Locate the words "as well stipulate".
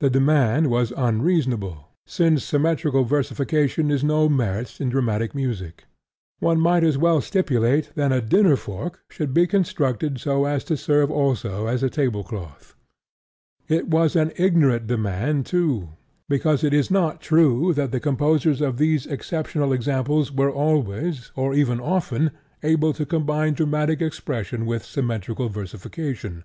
6.82-7.92